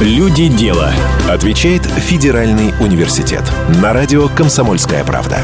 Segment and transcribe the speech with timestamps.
[0.00, 0.92] Люди дела.
[1.26, 3.42] Отвечает Федеральный университет.
[3.80, 5.38] На радио «Комсомольская правда».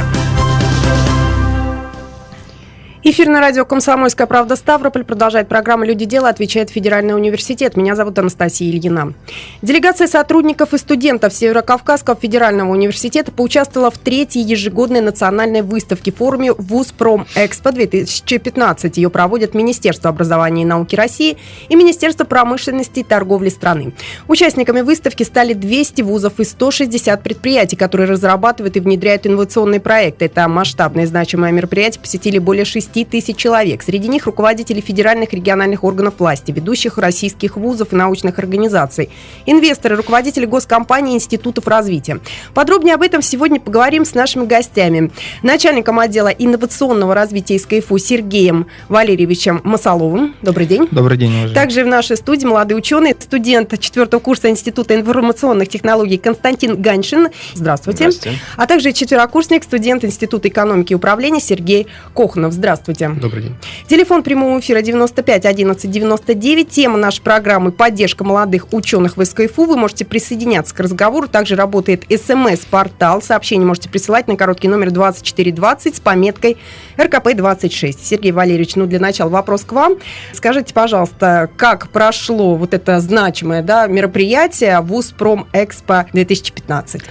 [3.04, 7.76] Эфир на радио «Комсомольская правда» Ставрополь продолжает программа «Люди дела», отвечает Федеральный университет.
[7.76, 9.14] Меня зовут Анастасия Ильина.
[9.60, 17.26] Делегация сотрудников и студентов Северокавказского федерального университета поучаствовала в третьей ежегодной национальной выставке форуме «Вузпром
[17.34, 18.92] Экспо-2015».
[18.94, 23.94] Ее проводят Министерство образования и науки России и Министерство промышленности и торговли страны.
[24.28, 30.26] Участниками выставки стали 200 вузов и 160 предприятий, которые разрабатывают и внедряют инновационные проекты.
[30.26, 33.82] Это масштабное значимое мероприятие посетили более 6 10 тысяч человек.
[33.82, 39.10] Среди них руководители федеральных региональных органов власти, ведущих российских вузов и научных организаций,
[39.46, 42.20] инвесторы, руководители госкомпаний и институтов развития.
[42.54, 45.10] Подробнее об этом сегодня поговорим с нашими гостями.
[45.42, 50.34] Начальником отдела инновационного развития СКФУ Сергеем Валерьевичем Масоловым.
[50.42, 50.88] Добрый день.
[50.90, 51.54] Добрый день, уважаемый.
[51.54, 57.28] Также в нашей студии молодой ученый, студент четвертого курса Института информационных технологий Константин Ганшин.
[57.54, 58.10] Здравствуйте.
[58.10, 58.38] Здравствуйте.
[58.56, 62.52] А также четверокурсник, студент Института экономики и управления Сергей Кохнов.
[62.52, 62.81] Здравствуйте.
[62.82, 63.20] Здравствуйте.
[63.20, 63.56] Добрый день.
[63.86, 66.68] Телефон прямого эфира 95 11 99.
[66.68, 69.66] Тема нашей программы «Поддержка молодых ученых в СКФУ».
[69.66, 71.28] Вы можете присоединяться к разговору.
[71.28, 73.22] Также работает СМС-портал.
[73.22, 76.56] Сообщение можете присылать на короткий номер 2420 с пометкой
[76.96, 77.98] РКП-26.
[78.02, 79.98] Сергей Валерьевич, ну для начала вопрос к вам.
[80.32, 87.02] Скажите, пожалуйста, как прошло вот это значимое да, мероприятие ВУЗ Пром Экспо 2015?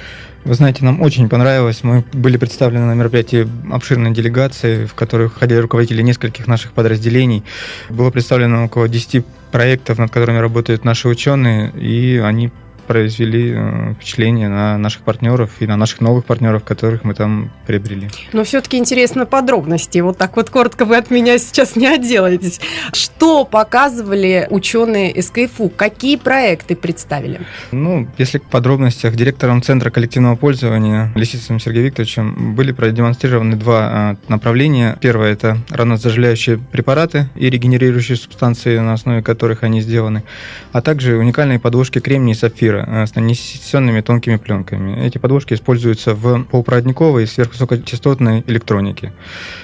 [0.44, 1.84] Вы знаете, нам очень понравилось.
[1.84, 7.44] Мы были представлены на мероприятии обширной делегации, в которой входили руководители нескольких наших подразделений.
[7.89, 12.52] Было представлено около 10 проектов, над которыми работают наши ученые, и они
[12.92, 18.09] произвели э, впечатление на наших партнеров и на наших новых партнеров, которых мы там приобрели.
[18.34, 20.00] Но все-таки интересно подробности.
[20.00, 22.59] Вот так вот коротко вы от меня сейчас не отделаетесь.
[22.92, 25.69] Что показывали ученые СКФУ?
[25.69, 27.39] Какие проекты представили?
[27.72, 34.30] Ну, если к подробностях, директором Центра коллективного пользования Лисицыным Сергеем Викторовичем были продемонстрированы два э,
[34.30, 34.97] направления.
[35.00, 40.24] Первое– это ранозаживляющие препараты и регенерирующие субстанции, на основе которых они сделаны,
[40.74, 45.06] а также уникальные подложки кремния и сапфира, с нанесенными тонкими пленками.
[45.06, 49.14] Эти подложки используются в полупроводниковой и сверхвысокочастотной электронике.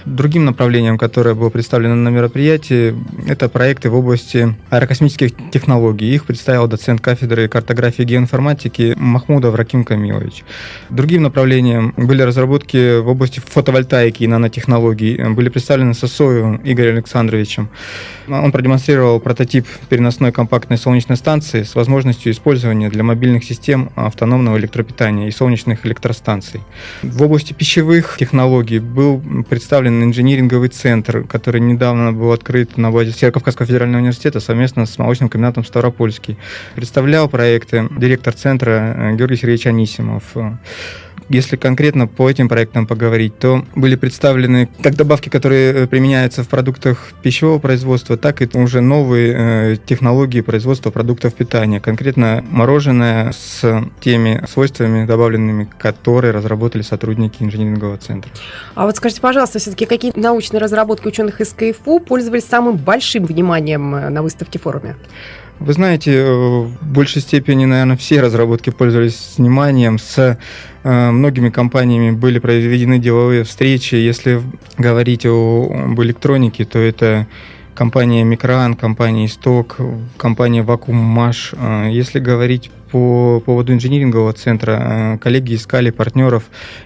[0.05, 2.95] Другим направлением, которое было представлено на мероприятии,
[3.27, 6.13] это проекты в области аэрокосмических технологий.
[6.13, 10.43] Их представил доцент кафедры картографии и геоинформатики Махмудов Раким Камилович.
[10.89, 15.23] Другим направлением были разработки в области фотовольтаики и нанотехнологий.
[15.33, 17.69] Были представлены Сосою Игорем Александровичем.
[18.27, 25.27] Он продемонстрировал прототип переносной компактной солнечной станции с возможностью использования для мобильных систем автономного электропитания
[25.27, 26.61] и солнечных электростанций.
[27.01, 33.65] В области пищевых технологий был представлен инжиниринговый центр, который недавно был открыт на базе Северо-Кавказского
[33.65, 36.37] федерального университета совместно с молочным комбинатом Ставропольский.
[36.75, 40.23] Представлял проекты директор центра э, Георгий Сергеевич Анисимов.
[41.29, 46.47] Если конкретно по этим проектам поговорить, то были представлены как добавки, которые э, применяются в
[46.47, 49.35] продуктах пищевого производства, так и уже новые
[49.73, 51.79] э, технологии производства продуктов питания.
[51.79, 58.31] Конкретно мороженое с теми свойствами добавленными, которые разработали сотрудники инжинирингового центра.
[58.75, 63.95] А вот скажите, пожалуйста, все-таки какие научные разработки ученых из КФУ пользовались самым большим вниманием
[63.95, 64.95] э, на выставке форуме?
[65.59, 69.97] Вы знаете, э, в большей степени, наверное, все разработки пользовались вниманием.
[69.97, 70.37] С
[70.83, 73.95] э, многими компаниями были проведены деловые встречи.
[73.95, 74.41] Если
[74.77, 77.27] говорить о, об электронике, то это
[77.73, 79.77] компания Микроан, компания Исток,
[80.17, 81.53] компания Вакуум Маш.
[81.57, 86.43] Э, если говорить по поводу инжинирингового центра э, коллеги искали партнеров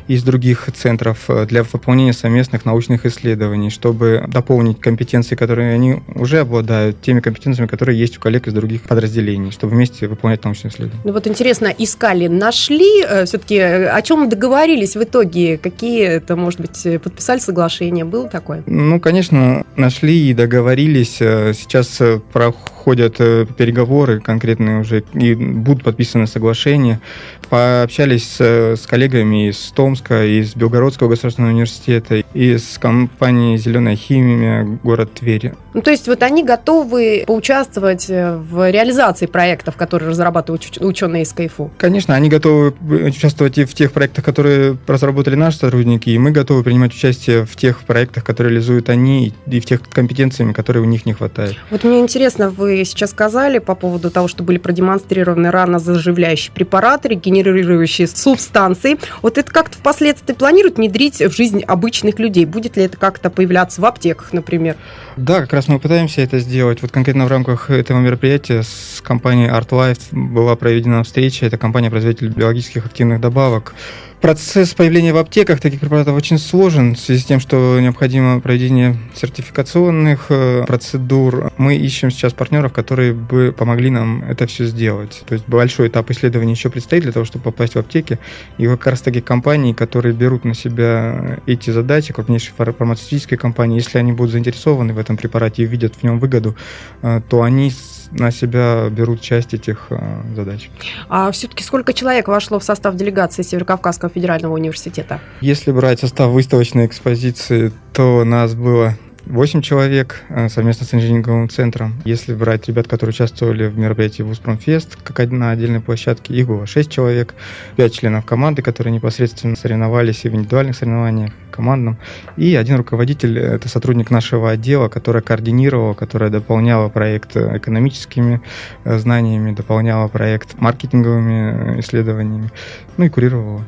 [0.07, 6.39] из других центров э, для выполнения совместных научных исследований, чтобы дополнить компетенции, которые они уже
[6.39, 11.01] обладают, теми компетенциями, которые есть у коллег из других подразделений, чтобы вместе выполнять научные исследования.
[11.03, 16.61] Ну вот интересно, искали, нашли, э, все-таки о чем договорились в итоге, какие это, может
[16.61, 18.63] быть, подписали соглашение, было такое?
[18.65, 21.17] Ну, конечно, нашли и договорились.
[21.17, 22.01] Сейчас
[22.31, 27.01] проходят переговоры конкретные уже и будут подписаны соглашения.
[27.49, 28.41] Пообщались с,
[28.77, 35.53] с коллегами из Томска, из Белгородского государственного университета, и с компанией «Зеленая химия», город Тверь.
[35.73, 41.33] Ну, то есть вот они готовы поучаствовать э, в реализации проектов, которые разрабатывают ученые из
[41.33, 41.71] КФУ?
[41.77, 42.73] Конечно, они готовы
[43.07, 47.55] участвовать и в тех проектах, которые разработали наши сотрудники, и мы готовы принимать участие в
[47.55, 51.55] тех проектах, которые реализуют они, и в тех компетенциями, которые у них не хватает.
[51.69, 57.09] Вот мне интересно, вы сейчас сказали по поводу того, что были продемонстрированы рано заживляющие препараты,
[57.09, 58.97] регенерирующие субстанции.
[59.21, 62.45] Вот это как-то впоследствии планируют внедрить в жизнь обычных людей?
[62.45, 64.75] Будет ли это как-то появляться в аптеках, например?
[65.17, 66.81] Да, как раз раз мы пытаемся это сделать.
[66.81, 71.45] Вот конкретно в рамках этого мероприятия с компанией ArtLife была проведена встреча.
[71.45, 73.75] Это компания-производитель биологических активных добавок.
[74.21, 78.95] Процесс появления в аптеках таких препаратов очень сложен в связи с тем, что необходимо проведение
[79.15, 81.51] сертификационных э, процедур.
[81.57, 85.23] Мы ищем сейчас партнеров, которые бы помогли нам это все сделать.
[85.25, 88.19] То есть большой этап исследования еще предстоит для того, чтобы попасть в аптеки.
[88.59, 93.97] И как раз таки компании, которые берут на себя эти задачи, крупнейшие фармацевтические компании, если
[93.97, 96.55] они будут заинтересованы в этом препарате и видят в нем выгоду,
[97.01, 97.71] э, то они
[98.11, 99.99] на себя берут часть этих э,
[100.35, 100.69] задач.
[101.09, 105.19] А все-таки сколько человек вошло в состав делегации Северокавказского федерального университета?
[105.41, 112.01] Если брать состав выставочной экспозиции, то нас было 8 человек э, совместно с инжиниринговым центром.
[112.05, 116.91] Если брать ребят, которые участвовали в мероприятии Вузпромфест, как на отдельной площадке, их было 6
[116.91, 117.35] человек,
[117.77, 121.97] 5 членов команды, которые непосредственно соревновались и в индивидуальных соревнованиях, командном,
[122.37, 128.41] и один руководитель, это сотрудник нашего отдела, которая координировала, которая дополняла проект экономическими
[128.83, 132.49] э, знаниями, дополняла проект маркетинговыми э, исследованиями,
[132.97, 133.63] ну и курировала.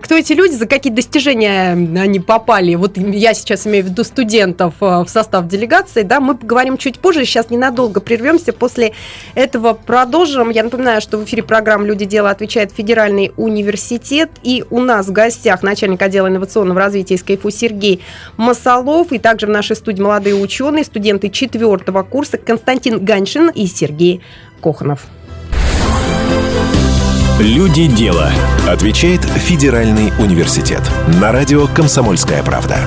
[0.00, 2.74] Кто эти люди, за какие достижения они попали?
[2.74, 6.98] Вот я сейчас имею в виду студентов э, в состав делегации, да, мы поговорим чуть
[6.98, 8.92] позже, сейчас ненадолго прервемся, после
[9.34, 10.50] этого продолжим.
[10.50, 12.08] Я напоминаю, что в эфире программы «Люди.
[12.08, 18.00] Дело» отвечает Федеральный университет, и у нас в гостях начальник отдела инновационного развития КФУ Сергей
[18.36, 24.22] Масолов, и также в нашей студии молодые ученые, студенты четвертого курса Константин Ганшин и Сергей
[24.60, 25.06] Коханов.
[27.38, 28.32] Люди дела.
[28.68, 30.82] Отвечает Федеральный университет.
[31.20, 32.78] На радио «Комсомольская правда».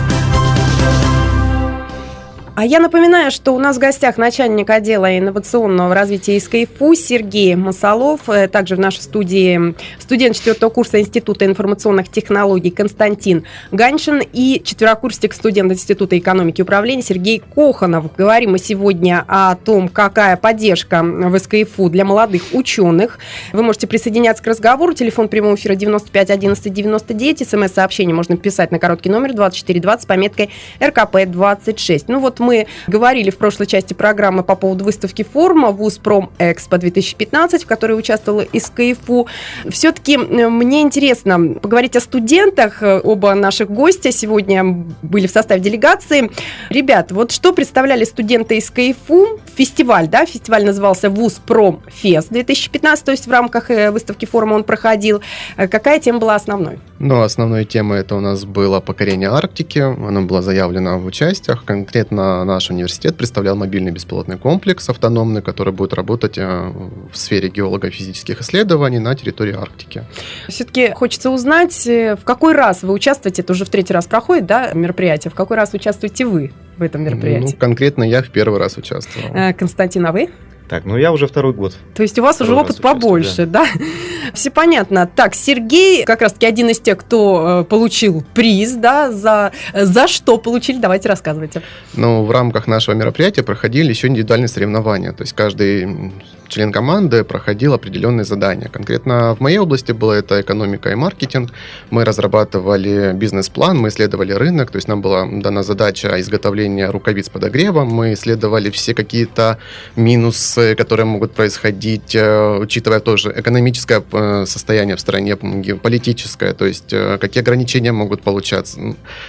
[2.53, 8.27] А я напоминаю, что у нас в гостях начальник отдела инновационного развития СКФУ Сергей Масолов,
[8.27, 15.33] э, также в нашей студии студент четвертого курса Института информационных технологий Константин Ганшин и четверокурсник
[15.33, 18.13] студент Института экономики и управления Сергей Коханов.
[18.17, 23.19] Говорим мы сегодня о том, какая поддержка в СКФУ для молодых ученых.
[23.53, 24.93] Вы можете присоединяться к разговору.
[24.93, 27.49] Телефон прямого эфира 95 11 99.
[27.49, 30.49] СМС-сообщение можно писать на короткий номер 2420 с пометкой
[30.83, 32.09] РКП 26.
[32.09, 37.63] Ну вот мы говорили в прошлой части программы по поводу выставки форума ВУЗ-Пром Экспо 2015,
[37.63, 39.27] в которой участвовала из КФУ.
[39.69, 42.81] Все-таки мне интересно поговорить о студентах.
[42.81, 44.63] Оба наших гостя сегодня
[45.01, 46.29] были в составе делегации.
[46.69, 49.39] Ребят, вот что представляли студенты из КФУ?
[49.55, 54.63] Фестиваль, да, фестиваль назывался ВУЗ-Пром Фест 2015, то есть в рамках э, выставки форума он
[54.63, 55.21] проходил.
[55.57, 56.79] Э, какая тема была основной?
[56.99, 59.79] Ну, основной темой это у нас было покорение Арктики.
[59.79, 61.63] Оно было заявлено в участиях.
[61.65, 66.71] Конкретно наш университет представлял мобильный беспилотный комплекс автономный, который будет работать э,
[67.11, 70.03] в сфере геолого-физических исследований на территории Арктики.
[70.47, 74.45] Все-таки хочется узнать, э, в какой раз вы участвуете, это уже в третий раз проходит,
[74.45, 77.53] да, мероприятие, в какой раз участвуете вы в этом мероприятии?
[77.53, 79.35] Ну, конкретно я в первый раз участвовал.
[79.35, 80.29] Э, Константин, а вы?
[80.71, 81.73] Так, ну я уже второй год.
[81.93, 83.65] То есть у вас уже опыт побольше, да?
[83.65, 83.85] да?
[84.33, 85.05] Все понятно.
[85.05, 90.37] Так, Сергей как раз-таки один из тех, кто э, получил приз, да, за, за что
[90.37, 91.61] получили, давайте рассказывайте.
[91.93, 95.11] Ну, в рамках нашего мероприятия проходили еще индивидуальные соревнования.
[95.11, 96.13] То есть каждый
[96.51, 98.67] член команды проходил определенные задания.
[98.67, 101.51] Конкретно в моей области было это экономика и маркетинг.
[101.89, 107.85] Мы разрабатывали бизнес-план, мы исследовали рынок, то есть нам была дана задача изготовления рукавиц подогрева,
[107.85, 109.57] мы исследовали все какие-то
[109.95, 116.93] минусы, которые могут происходить, э, учитывая тоже экономическое э, состояние в стране, политическое, то есть
[116.93, 118.79] э, какие ограничения могут получаться.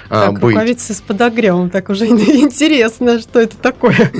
[0.09, 0.55] Так, быть.
[0.55, 4.11] рукавицы с подогревом, так уже интересно, что это такое.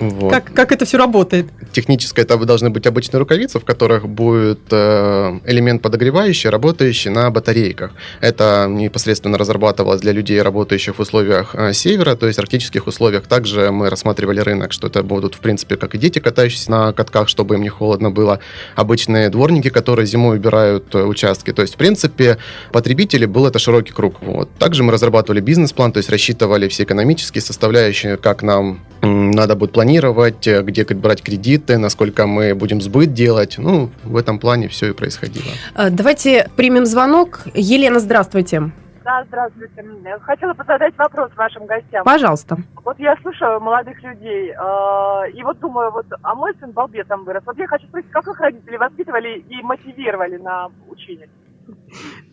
[0.00, 0.32] Вот.
[0.32, 1.46] Как, как это все работает?
[1.72, 7.92] Техническое это должны быть обычные рукавицы, в которых будет элемент подогревающий, работающий на батарейках.
[8.20, 13.26] Это непосредственно разрабатывалось для людей, работающих в условиях севера, то есть арктических условиях.
[13.26, 17.28] Также мы рассматривали рынок, что это будут, в принципе, как и дети, катающиеся на катках,
[17.28, 18.38] чтобы им не холодно было.
[18.76, 21.52] Обычные дворники, которые зимой убирают э, участки.
[21.52, 22.38] То есть, в принципе,
[22.70, 24.14] потребители был это широкий круг.
[24.20, 24.48] Вот.
[24.58, 30.46] Также мы разрабатывали бизнес-план, то есть рассчитывали все экономические составляющие, как нам надо будет планировать,
[30.46, 33.58] где брать кредиты, насколько мы будем сбыт делать.
[33.58, 35.50] Ну, в этом плане все и происходило.
[35.74, 37.40] А, давайте примем звонок.
[37.54, 38.70] Елена, здравствуйте.
[39.08, 39.82] Да, здравствуйте.
[40.20, 42.04] Хотела бы задать вопрос вашим гостям.
[42.04, 42.58] Пожалуйста.
[42.84, 47.42] Вот я слушаю молодых людей, э, и вот думаю, вот, а мой сын балбесом вырос.
[47.46, 51.30] Вот я хочу спросить, как их родители воспитывали и мотивировали на учение?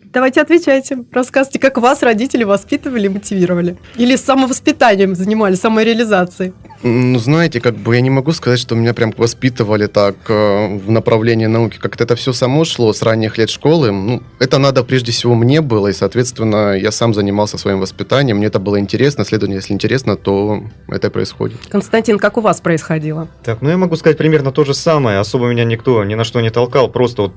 [0.04, 0.98] Давайте отвечайте.
[1.14, 3.78] Рассказывайте, как вас родители воспитывали и мотивировали.
[3.96, 6.54] Или самовоспитанием занимались, самореализацией.
[6.88, 10.92] Ну, знаете, как бы я не могу сказать, что меня прям воспитывали так э, в
[10.92, 11.80] направлении науки.
[11.80, 13.92] Как-то это все само шло с ранних лет школы.
[13.92, 18.38] Ну, это надо прежде всего мне было, и, соответственно, я сам занимался своим воспитанием.
[18.38, 19.26] Мне это было интересно.
[19.26, 21.58] Следовательно, если интересно, то это и происходит.
[21.70, 23.30] Константин, как у вас происходило?
[23.44, 25.18] Так, ну я могу сказать примерно то же самое.
[25.18, 26.88] Особо меня никто ни на что не толкал.
[26.88, 27.34] Просто вот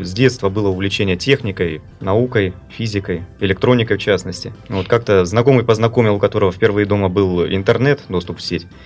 [0.00, 4.54] с детства было увлечение техникой, наукой, физикой, электроникой в частности.
[4.68, 8.66] Вот как-то знакомый познакомил, у которого впервые дома был интернет, доступ в сеть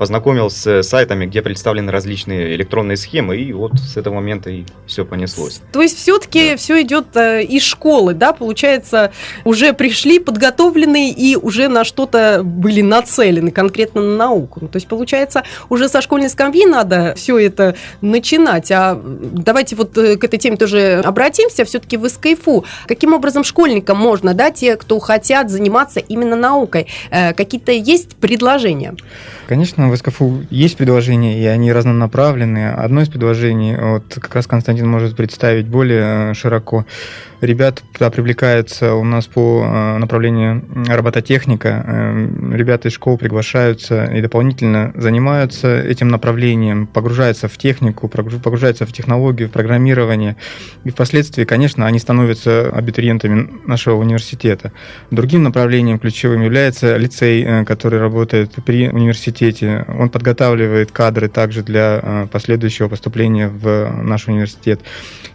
[0.00, 5.04] познакомил с сайтами, где представлены различные электронные схемы, и вот с этого момента и все
[5.04, 5.60] понеслось.
[5.74, 6.56] То есть все-таки да.
[6.56, 9.12] все идет э, из школы, да, получается,
[9.44, 14.60] уже пришли подготовленные и уже на что-то были нацелены, конкретно на науку.
[14.62, 18.72] Ну, то есть, получается, уже со школьной скамьи надо все это начинать.
[18.72, 22.64] А давайте вот э, к этой теме тоже обратимся, все-таки в СКФУ.
[22.86, 28.94] Каким образом школьникам можно, да, те, кто хотят заниматься именно наукой, э, какие-то есть предложения?
[29.46, 32.70] Конечно, в СКФУ есть предложения, и они разнонаправленные.
[32.70, 36.86] Одно из предложений, вот как раз Константин может представить более э, широко,
[37.40, 41.84] ребят туда привлекаются у нас по э, направлению робототехника.
[41.86, 48.92] Эм, ребята из школ приглашаются и дополнительно занимаются этим направлением, погружаются в технику, погружаются в
[48.92, 50.36] технологию, в программирование.
[50.84, 54.72] И впоследствии, конечно, они становятся абитуриентами нашего университета.
[55.10, 59.86] Другим направлением ключевым является лицей, э, который работает при университете.
[59.88, 64.80] Он подготавливает кадры также для э, последующего поступления в наш университет.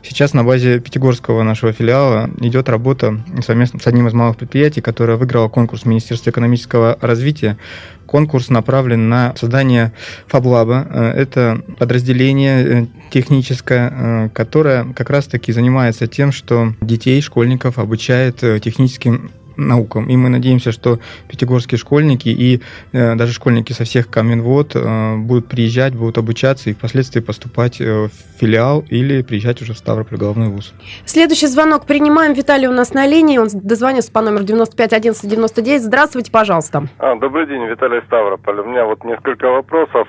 [0.03, 1.94] Сейчас на базе Пятигорского нашего филиала
[2.39, 7.57] идет работа совместно с одним из малых предприятий, которое выиграло конкурс Министерства экономического развития.
[8.05, 9.93] Конкурс направлен на создание
[10.31, 10.87] FabLab.
[10.89, 18.37] Э, это подразделение э, техническое, э, которое как раз-таки занимается тем, что детей, школьников обучает
[18.61, 20.09] техническим наукам.
[20.09, 25.47] И мы надеемся, что пятигорские школьники и э, даже школьники со всех Каменвод э, будут
[25.47, 30.49] приезжать, будут обучаться и впоследствии поступать э, в филиал или приезжать уже в Ставрополь головной
[30.49, 30.73] вуз.
[31.05, 32.33] Следующий звонок принимаем.
[32.33, 33.37] Виталий у нас на линии.
[33.37, 35.81] Он дозвонился по номеру 95 11 99.
[35.81, 36.87] Здравствуйте, пожалуйста.
[36.97, 38.59] А, добрый день, Виталий Ставрополь.
[38.59, 40.07] У меня вот несколько вопросов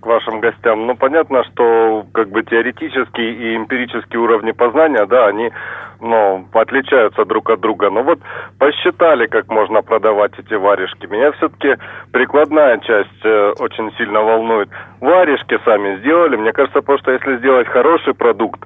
[0.00, 0.86] к вашим гостям.
[0.86, 5.50] Ну, понятно, что как бы теоретические и эмпирические уровни познания, да, они
[6.00, 7.90] ну, отличаются друг от друга.
[7.90, 8.18] Но вот
[8.58, 11.06] посчитали, как можно продавать эти варежки.
[11.06, 11.76] Меня все-таки
[12.12, 14.68] прикладная часть э, очень сильно волнует.
[15.00, 16.36] Варежки сами сделали.
[16.36, 18.60] Мне кажется, просто если сделать хороший продукт,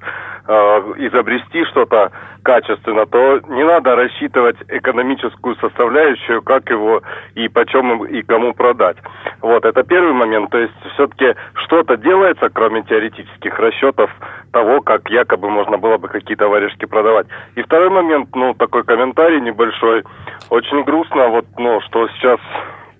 [0.97, 2.11] изобрести что-то
[2.43, 7.01] качественно, то не надо рассчитывать экономическую составляющую, как его
[7.35, 8.97] и почем и кому продать.
[9.41, 10.49] Вот, это первый момент.
[10.49, 14.09] То есть все-таки что-то делается, кроме теоретических расчетов
[14.51, 17.27] того, как якобы можно было бы какие-то варежки продавать.
[17.55, 20.03] И второй момент, ну, такой комментарий небольшой.
[20.49, 22.39] Очень грустно, вот, ну, что сейчас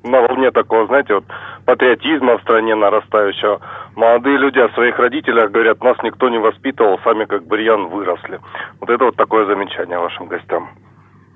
[0.04, 1.26] на волне такого, знаете, вот
[1.66, 3.62] патриотизма в стране нарастающего.
[3.96, 8.40] Молодые люди о своих родителях говорят, нас никто не воспитывал, сами как бурьян выросли.
[8.80, 10.70] Вот это вот такое замечание вашим гостям.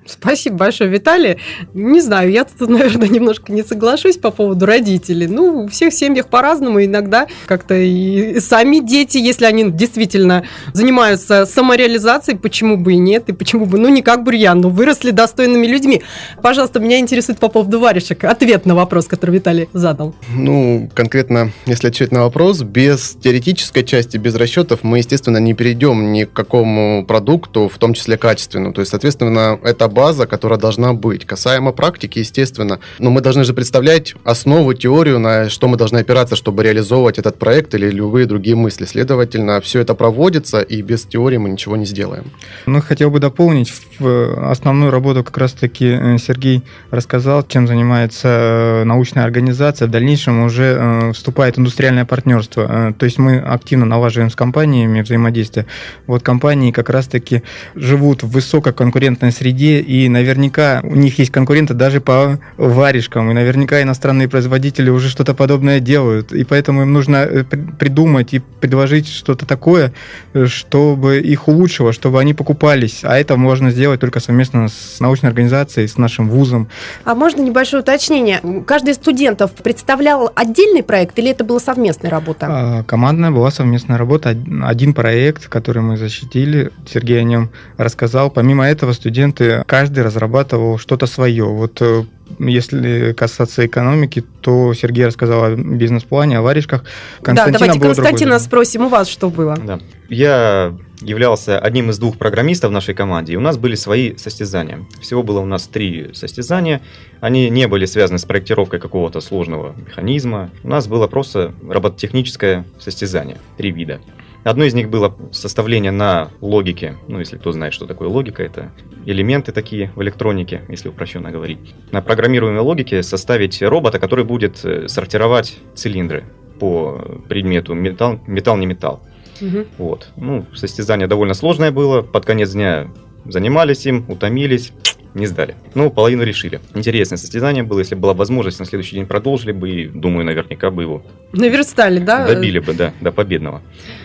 [0.06, 1.38] Спасибо большое, Виталий.
[1.74, 5.28] Не знаю, я тут, наверное, немножко не соглашусь по поводу родителей.
[5.28, 6.84] Ну, у всех семьях по-разному.
[6.84, 10.44] Иногда как-то и сами дети, если они действительно
[10.74, 15.12] занимаются самореализацией, почему бы и нет, и почему бы, ну, не как бурьян, но выросли
[15.12, 16.04] достойными людьми.
[16.42, 20.16] Пожалуйста, меня интересует по поводу варежек ответ на вопрос, который Виталий задал.
[20.36, 26.12] Ну, конкретно, если отвечать на вопрос, без теоретической части, без расчетов мы, естественно, не перейдем
[26.12, 28.74] ни к какому продукту, в том числе качественному.
[28.74, 31.26] То есть, соответственно, это база, которая должна быть.
[31.26, 36.36] Касаемо практики, естественно, но мы должны же представлять основу, теорию, на что мы должны опираться,
[36.36, 38.86] чтобы реализовывать этот проект или любые другие мысли.
[38.86, 42.26] Следовательно, все это проводится, и без теории мы ничего не сделаем.
[42.66, 48.84] Ну, хотел бы дополнить, в основную работу как раз-таки э, Сергей рассказал, чем занимается э,
[48.84, 49.88] научная организация.
[49.88, 52.94] В дальнейшем уже э, вступает индустриальное партнерство.
[52.98, 55.66] То есть мы активно налаживаем с компаниями взаимодействие.
[56.08, 57.44] Вот компании как раз-таки
[57.76, 63.82] живут в высококонкурентной среде и наверняка у них есть конкуренты даже по варежкам, и наверняка
[63.82, 69.46] иностранные производители уже что-то подобное делают, и поэтому им нужно э, придумать и предложить что-то
[69.46, 69.94] такое,
[70.34, 75.30] э, чтобы их улучшило, чтобы они покупались, а это можно сделать только совместно с научной
[75.30, 76.68] организацией, с нашим вузом.
[77.04, 78.42] А можно небольшое уточнение?
[78.66, 82.48] Каждый из студентов представлял отдельный проект или это была совместная работа?
[82.50, 88.30] А, командная была совместная работа, один проект, который мы защитили, Сергей о нем рассказал.
[88.30, 91.44] Помимо этого студенты каждый разрабатывал что-то свое.
[91.44, 92.06] Вот э,
[92.40, 96.86] если касаться экономики, то Сергей рассказал о бизнес-плане, о варежках.
[97.22, 99.58] да, давайте Константина спросим, у вас что было?
[99.58, 99.82] Да.
[100.08, 104.80] Я являлся одним из двух программистов в нашей команде, и у нас были свои состязания.
[105.02, 106.80] Всего было у нас три состязания.
[107.20, 110.52] Они не были связаны с проектировкой какого-то сложного механизма.
[110.64, 114.00] У нас было просто робототехническое состязание, три вида.
[114.46, 116.98] Одно из них было составление на логике.
[117.08, 118.72] Ну, если кто знает, что такое логика, это
[119.08, 121.74] элементы такие в электронике, если упрощенно говорить.
[121.92, 126.26] На программируемой логике составить робота, который будет э, сортировать цилиндры
[126.60, 129.02] по предмету металл, металл не металл.
[129.42, 129.66] Угу.
[129.80, 130.10] Вот.
[130.16, 132.04] Ну, состязание довольно сложное было.
[132.04, 132.92] Под конец дня
[133.26, 134.74] занимались им, утомились
[135.16, 135.56] не сдали.
[135.74, 136.60] Ну, половину решили.
[136.76, 137.80] Интересное состязание было.
[137.80, 141.04] Если была возможность, на следующий день продолжили бы, и, думаю, наверняка бы его...
[141.32, 142.28] Наверстали, да?
[142.28, 143.62] Добили бы, да, до победного.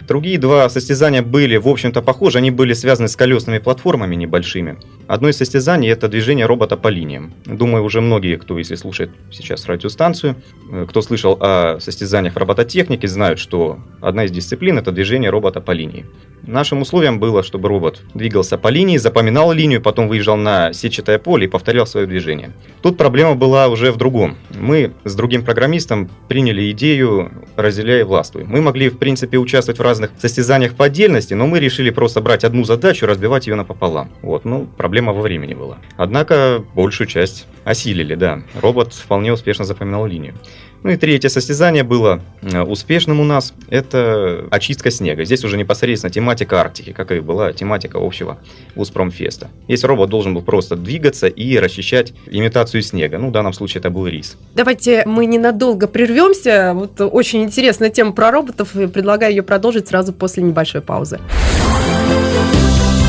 [0.06, 2.38] Другие два состязания были, в общем-то, похожи.
[2.38, 4.78] Они были связаны с колесными платформами небольшими.
[5.08, 7.34] Одно из состязаний– это движение робота по линиям.
[7.44, 10.36] Думаю, уже многие, кто, если слушает сейчас радиостанцию,
[10.72, 15.60] э, кто слышал о состязаниях в робототехнике, знают, что одна из дисциплин– это движение робота
[15.60, 16.06] по линии.
[16.42, 21.46] Нашим условием было, чтобы робот двигался по линии, запоминал линию, потом выезжал на сетчатое поле
[21.46, 22.50] и повторял свое движение.
[22.82, 24.36] Тут проблема была уже в другом.
[24.50, 28.44] Мы с другим программистом приняли идею «разделяй и властвуй».
[28.44, 32.44] Мы могли, в принципе, участвовать в разных состязаниях по отдельности, но мы решили просто брать
[32.44, 34.10] одну задачу разбивать ее напополам.
[34.22, 35.78] Вот, ну, проблема во времени была.
[35.96, 38.42] Однако большую часть осилили, да.
[38.60, 40.34] Робот вполне успешно запоминал линию.
[40.82, 43.52] Ну и третье состязание было э, успешным у нас.
[43.68, 45.24] Это очистка снега.
[45.24, 48.38] Здесь уже непосредственно тематика Арктики, как и была тематика общего
[48.76, 49.48] Успромфеста.
[49.68, 53.18] Здесь робот должен был просто двигаться и расчищать имитацию снега.
[53.18, 54.36] Ну, в данном случае это был рис.
[54.54, 56.72] Давайте мы ненадолго прервемся.
[56.74, 58.74] Вот очень интересная тема про роботов.
[58.74, 61.20] И предлагаю ее продолжить сразу после небольшой паузы.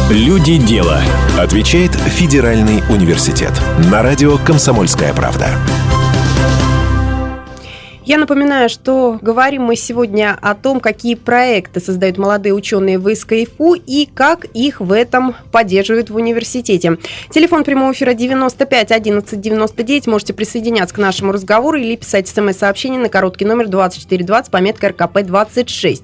[0.09, 0.99] Люди дела.
[1.39, 3.51] Отвечает Федеральный университет.
[3.89, 5.47] На радио «Комсомольская правда».
[8.03, 13.75] Я напоминаю, что говорим мы сегодня о том, какие проекты создают молодые ученые в СКФУ
[13.75, 16.97] и как их в этом поддерживают в университете.
[17.29, 20.07] Телефон прямого эфира 95 11 99.
[20.07, 26.03] Можете присоединяться к нашему разговору или писать смс-сообщение на короткий номер 2420, пометка РКП 26.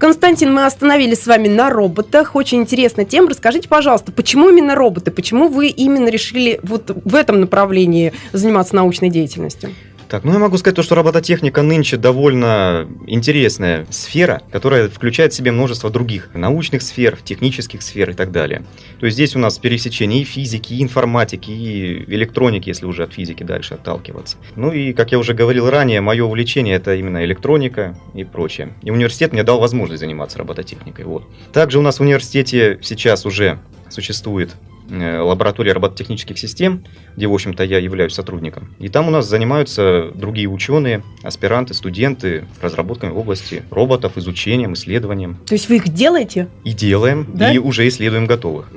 [0.00, 2.34] Константин, мы остановились с вами на роботах.
[2.34, 3.30] Очень интересная тема.
[3.30, 5.12] Расскажите, пожалуйста, почему именно роботы?
[5.12, 9.70] Почему вы именно решили вот в этом направлении заниматься научной деятельностью?
[10.08, 15.36] Так, ну я могу сказать то, что робототехника нынче довольно интересная сфера, которая включает в
[15.36, 18.64] себе множество других научных сфер, технических сфер и так далее.
[19.00, 23.12] То есть здесь у нас пересечение и физики, и информатики, и электроники, если уже от
[23.12, 24.36] физики дальше отталкиваться.
[24.54, 28.74] Ну и, как я уже говорил ранее, мое увлечение это именно электроника и прочее.
[28.82, 31.04] И университет мне дал возможность заниматься робототехникой.
[31.04, 31.24] Вот.
[31.52, 34.54] Также у нас в университете сейчас уже существует
[34.90, 36.84] лаборатории робототехнических систем,
[37.16, 38.74] где, в общем-то, я являюсь сотрудником.
[38.78, 45.38] И там у нас занимаются другие ученые, аспиранты, студенты разработками в области роботов, изучением, исследованием.
[45.46, 46.48] То есть вы их делаете?
[46.64, 47.52] И делаем, да?
[47.52, 48.70] и уже исследуем готовых.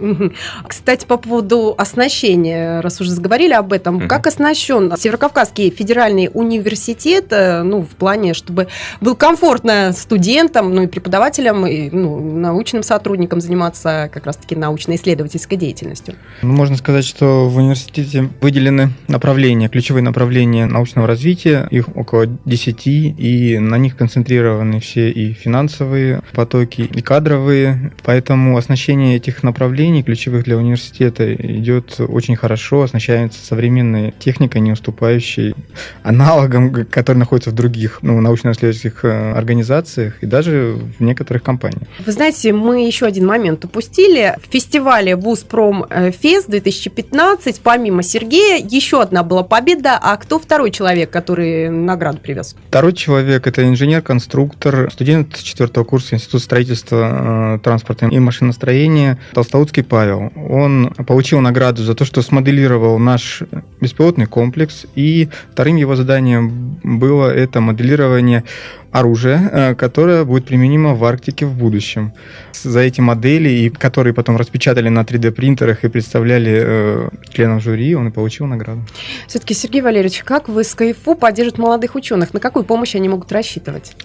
[0.67, 4.07] Кстати, по поводу оснащения, раз уже заговорили об этом, угу.
[4.07, 8.67] как оснащен Северокавказский федеральный университет, э, ну, в плане, чтобы
[9.01, 15.98] был комфортно студентам, ну, и преподавателям, и ну, научным сотрудникам заниматься как раз-таки научно-исследовательской деятельностью?
[15.99, 16.15] Деятельностью?
[16.41, 22.87] Ну, можно сказать, что в университете выделены направления, ключевые направления научного развития, их около 10,
[22.87, 30.45] и на них концентрированы все и финансовые потоки, и кадровые, поэтому оснащение этих направлений, ключевых
[30.45, 35.55] для университета, идет очень хорошо, оснащается современной техникой, не уступающей
[36.03, 41.87] аналогам, которые находятся в других ну, научно-исследовательских э, организациях и даже в некоторых компаниях.
[42.05, 44.35] Вы знаете, мы еще один момент упустили.
[44.41, 47.61] В фестивале ВУЗ-Пром Э, Фест 2015.
[47.61, 49.97] Помимо Сергея, еще одна была победа.
[50.01, 52.55] А кто второй человек, который награду привез?
[52.69, 60.31] Второй человек– это инженер-конструктор, студент четвертого курса Института строительства, э, транспорта и машиностроения Толстовский Павел.
[60.35, 63.43] Он получил награду за то, что смоделировал наш
[63.81, 64.85] беспилотный комплекс.
[64.95, 68.43] И вторым его заданием было это моделирование
[68.91, 72.13] оружие, э, которое будет применимо в Арктике в будущем.
[72.53, 77.95] За эти модели, и которые потом распечатали на 3D принтерах и представляли э, членам жюри,
[77.95, 78.81] он и получил награду.
[79.27, 82.33] Все-таки, Сергей Валерьевич, как вы с КФУ поддерживаете молодых ученых?
[82.33, 83.95] На какую помощь они могут рассчитывать?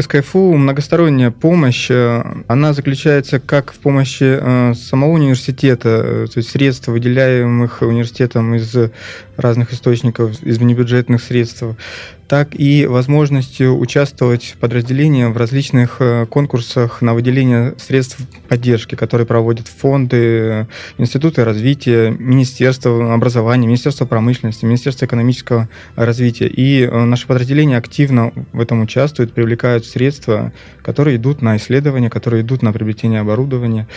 [0.00, 6.50] СКФУ многосторонняя помощь, э, она заключается как в помощи э, самого университета, э, то есть
[6.50, 8.74] средств, выделяемых университетом из
[9.36, 11.64] разных источников, из внебюджетных средств,
[12.28, 19.68] так и возможностью участвовать в подразделении в различных конкурсах на выделение средств поддержки, которые проводят
[19.68, 26.46] фонды, институты развития, Министерство образования, Министерство промышленности, Министерство экономического развития.
[26.46, 30.52] И наше подразделение активно в этом участвует, привлекают средства,
[30.82, 33.88] которые идут на исследования, которые идут на приобретение оборудования,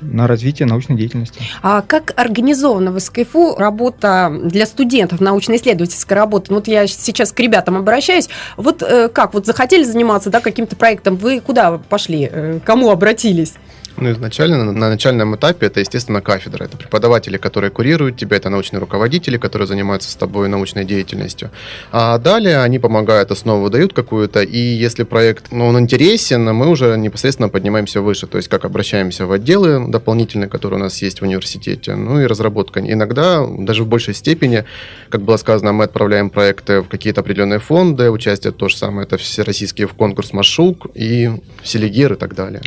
[0.00, 1.42] на развитие научной деятельности.
[1.60, 6.52] А как организована в СКФУ работа для студентов, научно-исследовательская работа?
[6.52, 8.28] Ну, вот я сейчас к ребятам обращаюсь.
[8.56, 13.54] Вот э, как, вот захотели заниматься да, каким-то проектом, вы куда пошли, э, кому обратились?
[13.96, 16.64] Ну, изначально, на, на начальном этапе это, естественно, кафедра.
[16.64, 21.50] Это преподаватели, которые курируют тебя, это научные руководители, которые занимаются с тобой научной деятельностью.
[21.92, 26.96] А далее они помогают, основу дают какую-то, и если проект, ну, он интересен, мы уже
[26.96, 31.24] непосредственно поднимаемся выше, то есть как обращаемся в отделы дополнительные, которые у нас есть в
[31.24, 32.80] университете, ну и разработка.
[32.80, 34.64] Иногда, даже в большей степени,
[35.10, 39.16] как было сказано, мы отправляем проекты в какие-то определенные фонды, участие то же самое, это
[39.16, 41.30] всероссийские в конкурс Машук и
[41.62, 42.62] Селигер и так далее.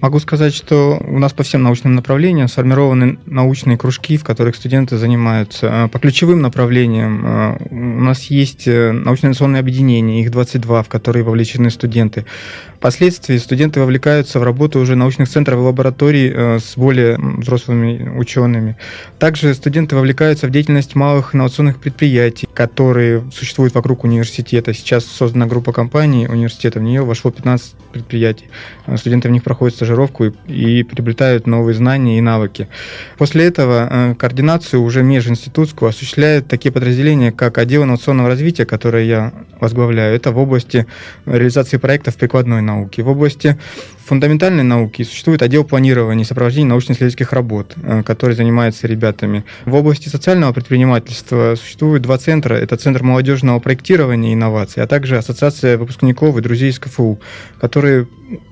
[0.00, 4.56] Могу сказать, сказать, что у нас по всем научным направлениям сформированы научные кружки, в которых
[4.56, 5.68] студенты занимаются.
[5.70, 11.24] А, по ключевым направлениям а, у нас есть э, научно-инновационные объединения, их 22, в которые
[11.24, 12.24] вовлечены студенты.
[12.78, 18.76] Впоследствии студенты вовлекаются в работу уже научных центров и лабораторий э, с более взрослыми учеными.
[19.18, 24.72] Также студенты вовлекаются в деятельность малых инновационных предприятий, которые существуют вокруг университета.
[24.74, 28.46] Сейчас создана группа компаний университета, в нее вошло 15 предприятий.
[28.86, 32.68] Э, студенты в них проходят стажировку и и приобретают новые знания и навыки.
[33.16, 39.32] После этого э, координацию уже межинститутскую осуществляют такие подразделения, как отдел инновационного развития, которое я
[39.60, 40.14] возглавляю.
[40.14, 40.86] Это в области
[41.26, 43.02] реализации проектов прикладной науки.
[43.02, 43.58] В области
[44.08, 49.44] фундаментальной науки существует отдел планирования и сопровождения научно-исследовательских работ, э, который занимается ребятами.
[49.66, 52.54] В области социального предпринимательства существует два центра.
[52.54, 57.20] Это Центр молодежного проектирования и инноваций, а также Ассоциация выпускников и друзей из КФУ,
[57.60, 58.06] которые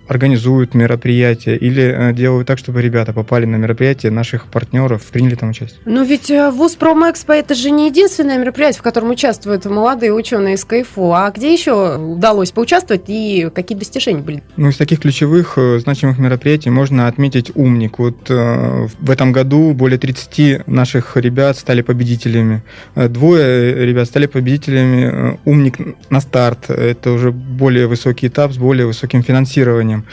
[0.08, 5.50] организуют мероприятия или э, делают так, чтобы ребята попали на мероприятие наших партнеров, приняли там
[5.50, 5.80] участие.
[5.84, 10.54] Но ведь э, ВУЗ Промэкспо это же не единственное мероприятие, в котором участвуют молодые ученые
[10.54, 11.12] из КФУ.
[11.12, 14.42] А где еще удалось поучаствовать и какие достижения были?
[14.56, 17.98] Ну, из таких ключевых э, значимых мероприятий можно отметить «Умник».
[17.98, 22.62] Вот в этом году более 30 наших ребят стали победителями.
[22.94, 25.78] Двое ребят стали победителями «Умник
[26.10, 26.70] на старт».
[26.70, 30.04] Это уже более высокий этап с более высоким финансированием.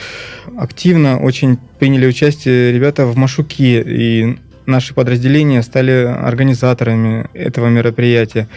[0.58, 8.48] Активно очень приняли участие ребята в Машуке, и наши подразделения стали организаторами этого мероприятия.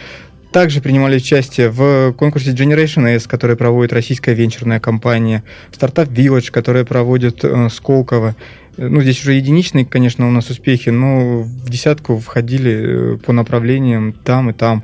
[0.57, 6.83] Также принимали участие в конкурсе Generation S, который проводит российская венчурная компания, Startup Village, который
[6.83, 8.35] проводит э, Сколково.
[8.75, 14.13] Ну, здесь уже единичные, конечно, у нас успехи, но в десятку входили э, по направлениям
[14.13, 14.83] там и там.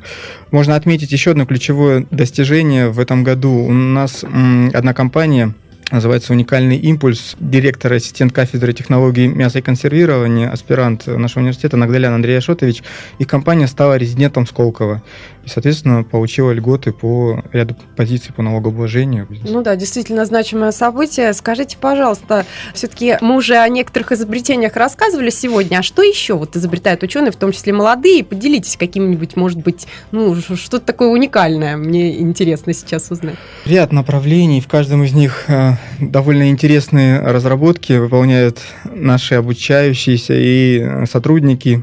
[0.51, 3.53] Можно отметить еще одно ключевое достижение в этом году.
[3.53, 5.55] У нас одна компания
[5.93, 7.35] называется «Уникальный импульс».
[7.39, 12.83] Директор, ассистент кафедры технологий мяса и консервирования, аспирант нашего университета Нагдалян Андрей Ашотович.
[13.19, 15.03] Их компания стала резидентом Сколково
[15.45, 19.27] и, соответственно, получила льготы по ряду позиций по налогообложению.
[19.43, 21.33] Ну да, действительно значимое событие.
[21.33, 27.03] Скажите, пожалуйста, все-таки мы уже о некоторых изобретениях рассказывали сегодня, а что еще вот изобретают
[27.03, 28.23] ученые, в том числе молодые?
[28.23, 31.77] Поделитесь каким-нибудь, может быть, ну, что-то такое уникальное.
[31.77, 33.35] Мне интересно сейчас узнать.
[33.65, 35.73] Ряд направлений, в каждом из них э,
[36.11, 41.81] довольно интересные разработки выполняют наши обучающиеся и сотрудники.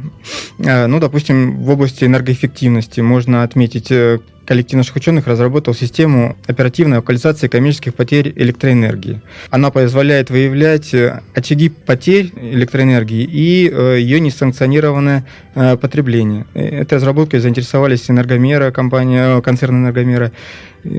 [0.58, 6.96] Э, ну, допустим, в области энергоэффективности можно отметить э, коллектив наших ученых разработал систему оперативной
[6.96, 9.22] локализации коммерческих потерь электроэнергии.
[9.48, 10.92] Она позволяет выявлять
[11.36, 16.46] очаги потерь электроэнергии и ее несанкционированное потребление.
[16.54, 20.32] Этой разработкой заинтересовались энергомера, компания, концерн энергомера,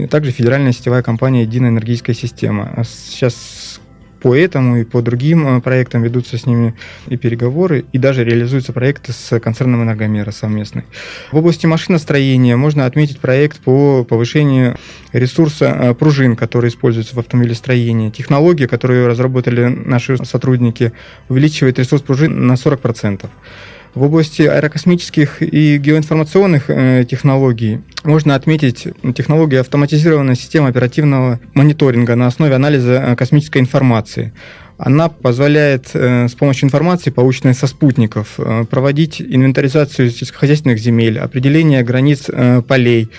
[0.09, 2.71] также федеральная сетевая компания «Единая энергетическая система».
[2.77, 3.80] А сейчас
[4.21, 6.75] по этому и по другим э, проектам ведутся с ними
[7.07, 10.83] и переговоры, и даже реализуются проекты с концерном «Энергомера» совместный.
[11.31, 14.77] В области машиностроения можно отметить проект по повышению
[15.11, 18.11] ресурса э, пружин, которые используются в автомобилестроении.
[18.11, 20.93] Технология, которую разработали наши сотрудники,
[21.27, 23.27] увеличивает ресурс пружин на 40%.
[23.93, 32.27] В области аэрокосмических и геоинформационных э, технологий можно отметить технологию автоматизированной системы оперативного мониторинга на
[32.27, 34.33] основе анализа э, космической информации.
[34.77, 41.83] Она позволяет э, с помощью информации, полученной со спутников, э, проводить инвентаризацию сельскохозяйственных земель, определение
[41.83, 42.25] границ
[42.67, 43.09] полей,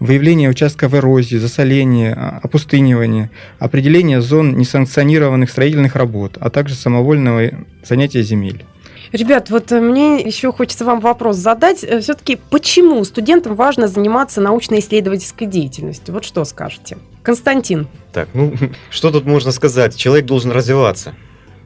[0.00, 7.50] выявление участков эрозии, засоления, а, опустынивания, определение зон несанкционированных строительных работ, а также самовольного
[7.84, 8.64] занятия земель.
[9.12, 11.82] Ребят, вот э, мне еще хочется вам вопрос задать.
[11.84, 16.14] Э, Все-таки почему студентам важно заниматься научно-исследовательской деятельностью?
[16.14, 16.98] Вот что скажете?
[17.22, 17.88] Константин.
[18.12, 18.54] Так, ну,
[18.90, 19.96] что тут можно сказать?
[19.96, 21.14] Человек должен развиваться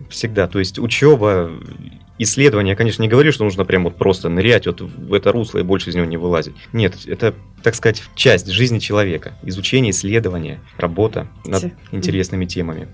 [0.08, 0.46] всегда.
[0.46, 1.50] То есть учеба,
[2.18, 5.58] исследования, я, конечно, не говорю, что нужно прям вот просто нырять вот в это русло
[5.58, 6.54] и больше из него не вылазить.
[6.72, 9.32] Нет, это, так сказать, часть жизни человека.
[9.42, 12.88] Изучение, исследование, работа над Те- интересными темами.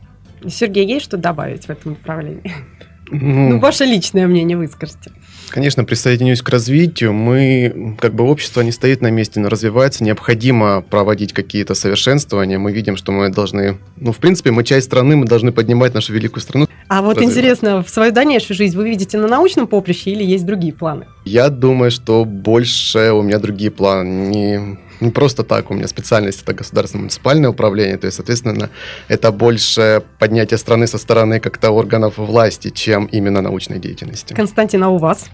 [0.46, 2.52] Сергей, есть что добавить в этом направлении?
[3.10, 5.10] Ну, Ну, ваше личное мнение выскажите.
[5.50, 7.12] Конечно, присоединюсь к развитию.
[7.12, 10.04] Мы, как бы общество не стоит на месте, но развивается.
[10.04, 12.58] Необходимо проводить какие-то совершенствования.
[12.58, 13.78] Мы видим, что мы должны...
[13.96, 16.68] Ну, в принципе, мы часть страны, мы должны поднимать нашу великую страну.
[16.88, 20.72] А вот интересно, в свою дальнейшую жизнь вы видите на научном поприще или есть другие
[20.72, 21.06] планы?
[21.24, 24.78] Я думаю, что больше у меня другие планы.
[25.00, 28.70] Не, не просто так, у меня специальность это государственное муниципальное управление, то есть, соответственно,
[29.08, 34.34] это больше поднятие страны со стороны как-то органов власти, чем именно научной деятельности.
[34.34, 35.26] Константин, а у вас?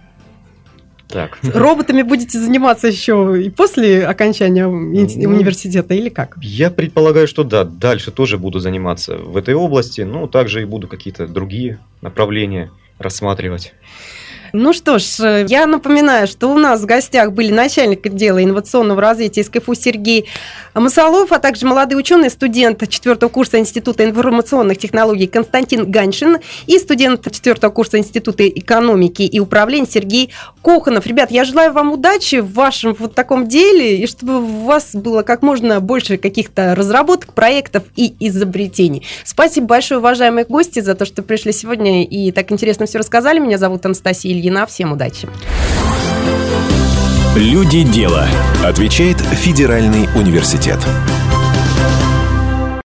[1.06, 6.36] Так, Роботами будете заниматься еще и после окончания ин- Ну, университета или как?
[6.40, 10.88] я предполагаю, что да, дальше тоже буду заниматься в этой области, но также и буду
[10.88, 13.74] какие-то другие направления рассматривать.
[14.56, 19.00] Ну что ж, э, я напоминаю, что у нас в гостях были начальник отдела инновационного
[19.00, 20.28] развития СКФУ Сергей
[20.74, 26.38] Масолов, а также молодой ученый, студент четвертого курса Института информационных технологий Константин Ганшин
[26.68, 30.30] и студент четвертого курса Института экономики и управления Сергей
[30.62, 31.04] Коханов.
[31.04, 35.22] Ребят, я желаю вам удачи в вашем вот таком деле, и чтобы у вас было
[35.22, 39.04] как можно больше каких-то разработок, проектов и изобретений.
[39.24, 43.40] Спасибо большое, уважаемые гости, за то, что пришли сегодня и так интересно все рассказали.
[43.40, 44.66] Меня зовут Анастасия Ильина.
[44.66, 45.28] Всем удачи.
[47.34, 48.26] Люди дела.
[48.62, 50.78] Отвечает Федеральный университет.